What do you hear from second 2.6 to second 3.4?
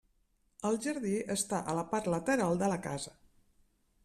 de la casa.